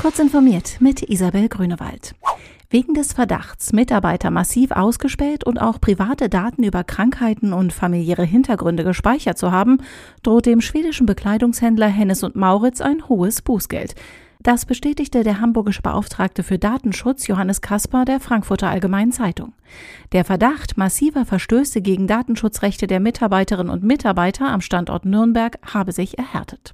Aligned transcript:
Kurz 0.00 0.18
informiert 0.18 0.78
mit 0.80 1.02
Isabel 1.02 1.50
Grünewald. 1.50 2.14
Wegen 2.70 2.94
des 2.94 3.12
Verdachts, 3.12 3.74
Mitarbeiter 3.74 4.30
massiv 4.30 4.70
ausgespäht 4.70 5.44
und 5.44 5.58
auch 5.58 5.78
private 5.78 6.30
Daten 6.30 6.62
über 6.62 6.84
Krankheiten 6.84 7.52
und 7.52 7.74
familiäre 7.74 8.24
Hintergründe 8.24 8.82
gespeichert 8.82 9.36
zu 9.36 9.52
haben, 9.52 9.82
droht 10.22 10.46
dem 10.46 10.62
schwedischen 10.62 11.04
Bekleidungshändler 11.04 11.88
Hennes 11.88 12.22
und 12.22 12.34
Mauritz 12.34 12.80
ein 12.80 13.10
hohes 13.10 13.42
Bußgeld. 13.42 13.94
Das 14.42 14.64
bestätigte 14.64 15.22
der 15.22 15.38
hamburgische 15.38 15.82
Beauftragte 15.82 16.44
für 16.44 16.58
Datenschutz 16.58 17.26
Johannes 17.26 17.60
Kasper 17.60 18.06
der 18.06 18.20
Frankfurter 18.20 18.70
Allgemeinen 18.70 19.12
Zeitung. 19.12 19.52
Der 20.12 20.24
Verdacht 20.24 20.78
massiver 20.78 21.26
Verstöße 21.26 21.82
gegen 21.82 22.06
Datenschutzrechte 22.06 22.86
der 22.86 23.00
Mitarbeiterinnen 23.00 23.70
und 23.70 23.82
Mitarbeiter 23.82 24.48
am 24.48 24.62
Standort 24.62 25.04
Nürnberg 25.04 25.58
habe 25.74 25.92
sich 25.92 26.16
erhärtet. 26.16 26.72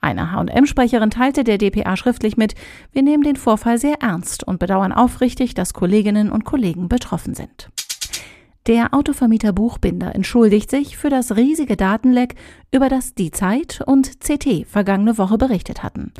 Eine 0.00 0.32
H&M-Sprecherin 0.32 1.10
teilte 1.10 1.44
der 1.44 1.58
DPA 1.58 1.96
schriftlich 1.96 2.36
mit, 2.36 2.54
wir 2.92 3.02
nehmen 3.02 3.22
den 3.22 3.36
Vorfall 3.36 3.78
sehr 3.78 4.02
ernst 4.02 4.44
und 4.44 4.58
bedauern 4.58 4.92
aufrichtig, 4.92 5.54
dass 5.54 5.74
Kolleginnen 5.74 6.30
und 6.30 6.44
Kollegen 6.44 6.88
betroffen 6.88 7.34
sind. 7.34 7.70
Der 8.66 8.94
Autovermieter 8.94 9.52
Buchbinder 9.52 10.14
entschuldigt 10.14 10.70
sich 10.70 10.96
für 10.96 11.10
das 11.10 11.36
riesige 11.36 11.76
Datenleck, 11.76 12.34
über 12.72 12.88
das 12.88 13.14
Die 13.14 13.30
Zeit 13.30 13.82
und 13.86 14.20
CT 14.20 14.66
vergangene 14.66 15.18
Woche 15.18 15.36
berichtet 15.36 15.82
hatten. 15.82 16.12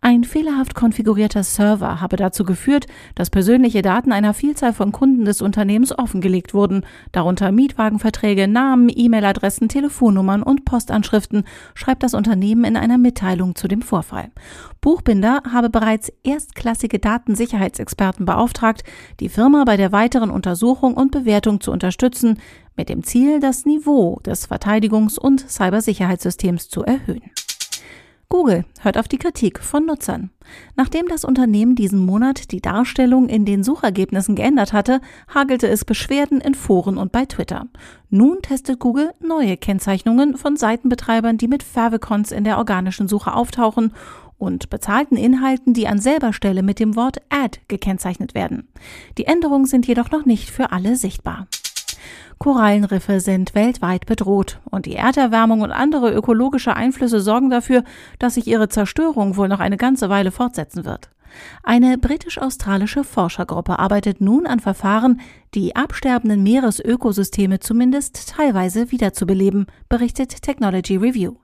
Ein 0.00 0.24
fehlerhaft 0.24 0.74
konfigurierter 0.74 1.44
Server 1.44 2.00
habe 2.00 2.16
dazu 2.16 2.44
geführt, 2.44 2.86
dass 3.14 3.30
persönliche 3.30 3.82
Daten 3.82 4.10
einer 4.10 4.34
Vielzahl 4.34 4.72
von 4.72 4.90
Kunden 4.90 5.24
des 5.24 5.40
Unternehmens 5.40 5.96
offengelegt 5.96 6.54
wurden, 6.54 6.84
darunter 7.12 7.52
Mietwagenverträge, 7.52 8.48
Namen, 8.48 8.90
E-Mail-Adressen, 8.92 9.68
Telefonnummern 9.68 10.42
und 10.42 10.64
Postanschriften, 10.64 11.44
schreibt 11.74 12.02
das 12.02 12.14
Unternehmen 12.14 12.64
in 12.64 12.76
einer 12.76 12.98
Mitteilung 12.98 13.54
zu 13.54 13.68
dem 13.68 13.80
Vorfall. 13.80 14.32
Buchbinder 14.80 15.42
habe 15.52 15.70
bereits 15.70 16.12
erstklassige 16.24 16.98
Datensicherheitsexperten 16.98 18.26
beauftragt, 18.26 18.82
die 19.20 19.28
Firma 19.28 19.62
bei 19.64 19.76
der 19.76 19.92
weiteren 19.92 20.30
Untersuchung 20.30 20.94
und 20.94 21.12
Bewertung 21.12 21.60
zu 21.60 21.70
unterstützen, 21.70 21.91
mit 22.76 22.88
dem 22.88 23.02
Ziel, 23.02 23.40
das 23.40 23.64
Niveau 23.64 24.20
des 24.24 24.48
Verteidigungs- 24.48 25.18
und 25.18 25.48
Cybersicherheitssystems 25.48 26.68
zu 26.68 26.82
erhöhen. 26.82 27.30
Google 28.32 28.64
hört 28.80 28.96
auf 28.96 29.08
die 29.08 29.18
Kritik 29.18 29.58
von 29.58 29.84
Nutzern. 29.84 30.30
Nachdem 30.74 31.06
das 31.06 31.22
Unternehmen 31.22 31.74
diesen 31.74 31.98
Monat 31.98 32.50
die 32.50 32.62
Darstellung 32.62 33.28
in 33.28 33.44
den 33.44 33.62
Suchergebnissen 33.62 34.36
geändert 34.36 34.72
hatte, 34.72 35.02
hagelte 35.28 35.68
es 35.68 35.84
Beschwerden 35.84 36.40
in 36.40 36.54
Foren 36.54 36.96
und 36.96 37.12
bei 37.12 37.26
Twitter. 37.26 37.66
Nun 38.08 38.40
testet 38.40 38.78
Google 38.78 39.12
neue 39.20 39.58
Kennzeichnungen 39.58 40.38
von 40.38 40.56
Seitenbetreibern, 40.56 41.36
die 41.36 41.46
mit 41.46 41.62
Favicons 41.62 42.32
in 42.32 42.44
der 42.44 42.56
organischen 42.56 43.06
Suche 43.06 43.34
auftauchen 43.34 43.92
und 44.38 44.70
bezahlten 44.70 45.18
Inhalten, 45.18 45.74
die 45.74 45.86
an 45.86 45.98
selber 45.98 46.32
Stelle 46.32 46.62
mit 46.62 46.80
dem 46.80 46.96
Wort 46.96 47.18
Ad 47.28 47.60
gekennzeichnet 47.68 48.34
werden. 48.34 48.66
Die 49.18 49.26
Änderungen 49.26 49.66
sind 49.66 49.86
jedoch 49.86 50.10
noch 50.10 50.24
nicht 50.24 50.50
für 50.50 50.72
alle 50.72 50.96
sichtbar. 50.96 51.48
Korallenriffe 52.38 53.20
sind 53.20 53.54
weltweit 53.54 54.06
bedroht 54.06 54.60
und 54.70 54.86
die 54.86 54.96
Erderwärmung 54.96 55.60
und 55.60 55.70
andere 55.70 56.12
ökologische 56.12 56.74
Einflüsse 56.74 57.20
sorgen 57.20 57.50
dafür, 57.50 57.84
dass 58.18 58.34
sich 58.34 58.46
ihre 58.46 58.68
Zerstörung 58.68 59.36
wohl 59.36 59.48
noch 59.48 59.60
eine 59.60 59.76
ganze 59.76 60.08
Weile 60.08 60.30
fortsetzen 60.30 60.84
wird. 60.84 61.10
Eine 61.62 61.98
britisch-australische 61.98 63.04
Forschergruppe 63.04 63.78
arbeitet 63.78 64.20
nun 64.20 64.46
an 64.46 64.60
Verfahren, 64.60 65.20
die 65.54 65.76
absterbenden 65.76 66.42
Meeresökosysteme 66.42 67.60
zumindest 67.60 68.34
teilweise 68.36 68.90
wiederzubeleben, 68.90 69.66
berichtet 69.88 70.42
Technology 70.42 70.96
Review. 70.96 71.36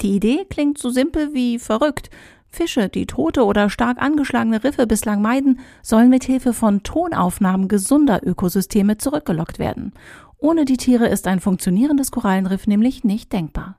Die 0.00 0.14
Idee 0.14 0.44
klingt 0.48 0.78
so 0.78 0.90
simpel 0.90 1.34
wie 1.34 1.58
verrückt. 1.58 2.10
Fische, 2.54 2.88
die 2.88 3.06
tote 3.06 3.44
oder 3.44 3.68
stark 3.68 4.00
angeschlagene 4.00 4.64
Riffe 4.64 4.86
bislang 4.86 5.20
meiden, 5.20 5.60
sollen 5.82 6.08
mit 6.08 6.24
Hilfe 6.24 6.54
von 6.54 6.82
Tonaufnahmen 6.82 7.68
gesunder 7.68 8.20
Ökosysteme 8.26 8.96
zurückgelockt 8.96 9.58
werden. 9.58 9.92
Ohne 10.38 10.64
die 10.64 10.76
Tiere 10.76 11.08
ist 11.08 11.26
ein 11.26 11.40
funktionierendes 11.40 12.10
Korallenriff 12.10 12.66
nämlich 12.66 13.04
nicht 13.04 13.32
denkbar. 13.32 13.78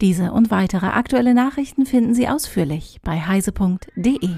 Diese 0.00 0.32
und 0.32 0.50
weitere 0.50 0.86
aktuelle 0.86 1.34
Nachrichten 1.34 1.86
finden 1.86 2.14
Sie 2.14 2.28
ausführlich 2.28 3.00
bei 3.02 3.20
heise.de. 3.20 4.30